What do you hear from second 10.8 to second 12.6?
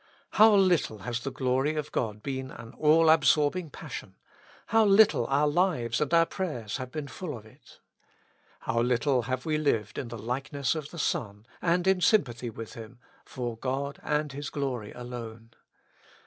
the Son, and in sym pathy